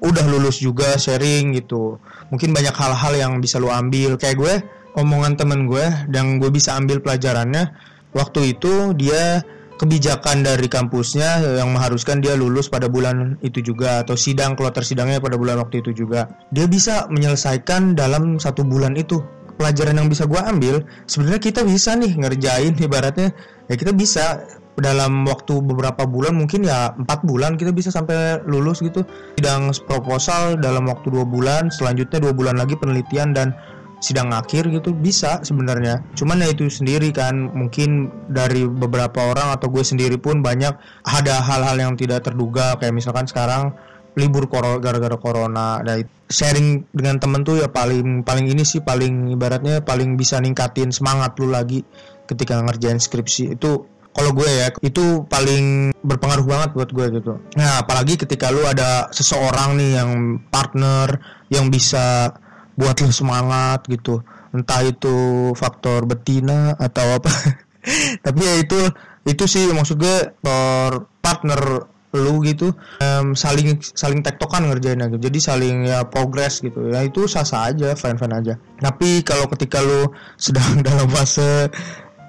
udah 0.02 0.26
lulus 0.30 0.62
juga 0.62 0.98
sharing 0.98 1.58
gitu. 1.58 1.98
Mungkin 2.30 2.54
banyak 2.54 2.74
hal-hal 2.74 3.14
yang 3.18 3.34
bisa 3.42 3.58
lu 3.58 3.74
ambil. 3.74 4.18
Kayak 4.22 4.38
gue 4.38 4.54
omongan 4.98 5.38
temen 5.38 5.66
gue 5.66 5.86
dan 6.10 6.38
gue 6.38 6.50
bisa 6.54 6.78
ambil 6.78 7.02
pelajarannya 7.02 7.74
waktu 8.16 8.56
itu 8.56 8.96
dia 8.96 9.44
kebijakan 9.78 10.42
dari 10.42 10.66
kampusnya 10.66 11.62
yang 11.62 11.70
mengharuskan 11.72 12.20
dia 12.20 12.34
lulus 12.34 12.68
pada 12.68 12.90
bulan 12.90 13.38
itu 13.46 13.62
juga 13.62 14.02
atau 14.02 14.18
sidang 14.18 14.58
kalau 14.58 14.74
tersidangnya 14.74 15.22
pada 15.22 15.38
bulan 15.38 15.62
waktu 15.62 15.86
itu 15.86 15.94
juga. 16.06 16.28
Dia 16.50 16.66
bisa 16.66 17.06
menyelesaikan 17.14 17.94
dalam 17.94 18.42
satu 18.42 18.66
bulan 18.66 18.98
itu. 18.98 19.22
Pelajaran 19.58 19.98
yang 19.98 20.06
bisa 20.06 20.30
gue 20.30 20.38
ambil 20.38 20.86
sebenarnya 21.10 21.42
kita 21.42 21.62
bisa 21.66 21.98
nih 21.98 22.14
ngerjain 22.14 22.74
ibaratnya. 22.86 23.34
Ya 23.70 23.76
kita 23.78 23.94
bisa 23.94 24.46
dalam 24.78 25.26
waktu 25.26 25.58
beberapa 25.66 26.06
bulan 26.06 26.38
mungkin 26.38 26.62
ya 26.62 26.94
empat 26.94 27.26
bulan 27.26 27.58
kita 27.58 27.74
bisa 27.74 27.90
sampai 27.90 28.42
lulus 28.46 28.82
gitu. 28.86 29.02
Sidang 29.38 29.74
proposal 29.86 30.62
dalam 30.62 30.86
waktu 30.86 31.10
dua 31.10 31.26
bulan 31.26 31.74
selanjutnya 31.74 32.22
dua 32.22 32.34
bulan 32.34 32.62
lagi 32.62 32.78
penelitian 32.78 33.34
dan 33.34 33.58
sidang 33.98 34.30
akhir 34.34 34.70
gitu 34.70 34.94
bisa 34.94 35.42
sebenarnya. 35.42 36.06
Cuman 36.14 36.42
ya 36.42 36.54
itu 36.54 36.70
sendiri 36.70 37.10
kan 37.10 37.50
mungkin 37.54 38.10
dari 38.30 38.66
beberapa 38.70 39.34
orang 39.34 39.58
atau 39.58 39.70
gue 39.74 39.82
sendiri 39.82 40.22
pun 40.22 40.46
banyak 40.46 40.74
ada 41.06 41.36
hal-hal 41.42 41.78
yang 41.78 41.94
tidak 41.98 42.26
terduga. 42.26 42.78
Kayak 42.78 42.94
misalkan 42.94 43.26
sekarang 43.26 43.74
libur 44.18 44.50
gara-gara 44.50 45.18
corona. 45.18 45.82
Nah 45.82 45.98
sharing 46.28 46.90
dengan 46.92 47.22
temen 47.22 47.46
tuh 47.46 47.62
ya 47.62 47.70
paling 47.70 48.26
paling 48.26 48.50
ini 48.50 48.66
sih 48.66 48.82
paling 48.82 49.32
ibaratnya 49.32 49.86
paling 49.86 50.18
bisa 50.18 50.42
ningkatin 50.42 50.90
semangat 50.90 51.38
lu 51.38 51.54
lagi 51.54 51.86
ketika 52.26 52.58
ngerjain 52.62 52.98
skripsi. 52.98 53.58
Itu 53.58 53.86
kalau 54.18 54.34
gue 54.34 54.50
ya 54.50 54.74
itu 54.82 55.30
paling 55.30 55.94
berpengaruh 56.02 56.46
banget 56.50 56.70
buat 56.74 56.90
gue 56.90 57.06
gitu. 57.22 57.34
Nah 57.54 57.86
apalagi 57.86 58.18
ketika 58.18 58.50
lu 58.50 58.66
ada 58.66 59.06
seseorang 59.14 59.78
nih 59.78 60.02
yang 60.02 60.42
partner 60.50 61.22
yang 61.54 61.70
bisa 61.70 62.34
buat 62.78 63.02
lo 63.02 63.10
semangat 63.10 63.84
gitu. 63.90 64.22
Entah 64.54 64.86
itu 64.86 65.52
faktor 65.58 66.06
betina 66.06 66.78
atau 66.78 67.18
apa. 67.18 67.32
Tapi 68.26 68.40
ya 68.40 68.56
itu 68.62 68.80
itu 69.28 69.44
sih 69.50 69.68
maksud 69.74 70.00
gue 70.00 70.32
for 70.40 71.10
partner 71.20 71.90
lu 72.16 72.40
gitu 72.40 72.72
um, 73.04 73.36
saling 73.36 73.78
saling 73.82 74.24
tektokan 74.24 74.70
ngerjain 74.70 75.02
gitu. 75.12 75.28
Jadi 75.28 75.40
saling 75.42 75.76
ya 75.90 76.06
progress 76.08 76.64
gitu. 76.64 76.94
Ya 76.94 77.04
itu 77.04 77.28
sah 77.28 77.44
sah 77.44 77.74
aja 77.74 77.98
fine 77.98 78.16
fine 78.16 78.36
aja. 78.38 78.54
Tapi 78.80 79.26
kalau 79.26 79.50
ketika 79.52 79.84
lu 79.84 80.14
sedang 80.40 80.86
dalam 80.86 81.10
fase 81.12 81.68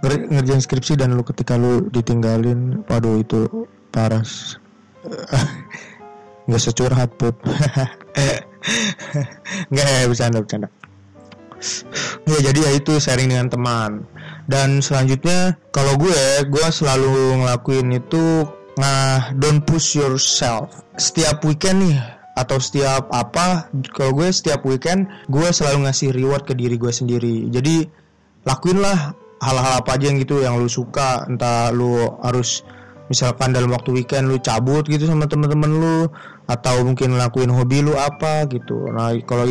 ngerjain 0.03 0.63
skripsi 0.63 0.95
dan 0.95 1.15
lu 1.19 1.27
ketika 1.27 1.59
lu 1.59 1.91
ditinggalin 1.91 2.87
waduh 2.87 3.19
itu 3.19 3.67
paras 3.91 4.63
nggak 6.47 6.63
securhat 6.63 7.11
put 7.19 7.35
nggak 9.73 10.09
bercanda 10.09 10.39
bercanda. 10.41 10.69
Ya 12.29 12.39
jadi 12.51 12.59
ya 12.59 12.71
itu 12.79 13.03
sharing 13.03 13.35
dengan 13.35 13.51
teman. 13.51 14.07
Dan 14.49 14.81
selanjutnya 14.81 15.59
kalau 15.75 15.99
gue 15.99 16.47
gue 16.49 16.67
selalu 16.71 17.43
ngelakuin 17.45 17.89
itu 17.93 18.47
nah 18.79 19.35
don't 19.35 19.67
push 19.67 19.99
yourself. 19.99 20.71
Setiap 20.95 21.43
weekend 21.43 21.83
nih 21.83 21.99
atau 22.39 22.63
setiap 22.63 23.11
apa 23.11 23.67
kalau 23.91 24.15
gue 24.15 24.31
setiap 24.31 24.63
weekend 24.63 25.11
gue 25.27 25.49
selalu 25.51 25.91
ngasih 25.91 26.15
reward 26.15 26.47
ke 26.47 26.55
diri 26.55 26.79
gue 26.79 26.93
sendiri. 26.95 27.51
Jadi 27.51 27.83
lakuin 28.47 28.79
lah 28.79 29.13
hal-hal 29.43 29.83
apa 29.83 29.99
aja 29.99 30.07
yang 30.07 30.23
gitu 30.23 30.41
yang 30.47 30.55
lu 30.57 30.71
suka. 30.71 31.27
Entah 31.27 31.75
lu 31.75 31.99
harus 32.23 32.63
misalkan 33.11 33.51
dalam 33.51 33.75
waktu 33.75 33.91
weekend 33.99 34.31
lu 34.31 34.39
cabut 34.39 34.87
gitu 34.87 35.11
sama 35.11 35.27
temen-temen 35.27 35.71
lu 35.75 35.97
atau 36.49 36.81
mungkin 36.83 37.15
ngelakuin 37.15 37.53
hobi 37.53 37.85
lu 37.85 37.93
apa 37.95 38.49
gitu. 38.49 38.89
Nah 38.89 39.13
kalau 39.29 39.45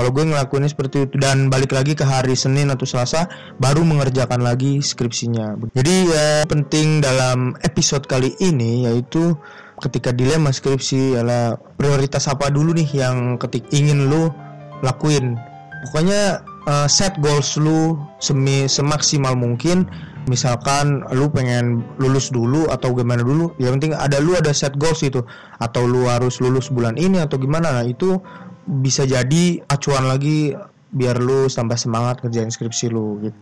kalau 0.00 0.16
gue 0.16 0.24
ngelakuinnya 0.32 0.72
seperti 0.72 1.04
itu. 1.04 1.20
Dan 1.20 1.52
balik 1.52 1.76
lagi 1.76 1.92
ke 1.92 2.00
hari 2.08 2.32
Senin 2.32 2.72
atau 2.72 2.88
Selasa 2.88 3.28
baru 3.60 3.84
mengerjakan 3.84 4.40
lagi 4.40 4.80
skripsinya. 4.80 5.60
Jadi 5.76 5.94
ya 6.08 6.48
penting 6.48 7.04
dalam 7.04 7.52
episode 7.60 8.08
kali 8.08 8.32
ini 8.40 8.88
yaitu 8.88 9.36
ketika 9.84 10.08
dilema 10.16 10.52
skripsi 10.56 11.20
adalah 11.20 11.60
prioritas 11.76 12.28
apa 12.32 12.48
dulu 12.48 12.72
nih 12.72 12.88
yang 12.96 13.36
ketik 13.36 13.68
ingin 13.76 14.08
lu 14.08 14.32
lakuin. 14.80 15.36
Pokoknya 15.84 16.44
uh, 16.64 16.88
set 16.88 17.16
goals 17.20 17.60
lu 17.60 18.00
semi 18.24 18.68
semaksimal 18.68 19.36
mungkin 19.36 19.84
misalkan 20.28 21.06
lu 21.14 21.30
pengen 21.32 21.84
lulus 21.96 22.28
dulu 22.28 22.68
atau 22.68 22.92
gimana 22.92 23.24
dulu 23.24 23.56
yang 23.56 23.80
penting 23.80 23.96
ada 23.96 24.20
lu 24.20 24.36
ada 24.36 24.52
set 24.52 24.76
goals 24.76 25.00
itu. 25.00 25.22
Atau 25.62 25.86
lu 25.86 26.08
harus 26.08 26.42
lulus 26.42 26.68
bulan 26.68 26.98
ini 27.00 27.22
atau 27.22 27.38
gimana. 27.40 27.72
Nah 27.72 27.86
itu 27.86 28.20
bisa 28.66 29.08
jadi 29.08 29.62
acuan 29.70 30.10
lagi 30.10 30.52
biar 30.90 31.22
lu 31.22 31.46
tambah 31.46 31.78
semangat 31.78 32.20
kerjain 32.20 32.50
skripsi 32.50 32.90
lu 32.90 33.22
gitu. 33.22 33.38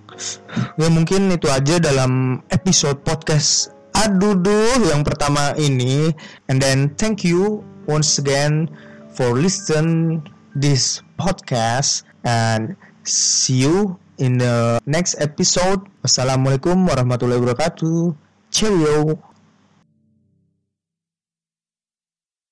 Ya 0.76 0.92
mungkin 0.92 1.32
itu 1.32 1.48
aja 1.48 1.80
dalam 1.80 2.44
episode 2.52 3.00
podcast 3.02 3.72
Aduduh 3.98 4.78
yang 4.94 5.02
pertama 5.02 5.58
ini. 5.58 6.14
And 6.46 6.62
then 6.62 6.94
thank 6.94 7.26
you 7.26 7.66
once 7.90 8.22
again 8.22 8.70
for 9.10 9.34
listen 9.34 10.22
this 10.54 11.02
podcast. 11.18 12.06
And 12.22 12.78
see 13.02 13.66
you 13.66 13.98
in 14.18 14.38
the 14.38 14.82
next 14.84 15.16
episode. 15.22 15.86
Wassalamualaikum 16.02 16.86
warahmatullahi 16.86 17.38
wabarakatuh. 17.42 18.14
Cheerio. 18.50 19.18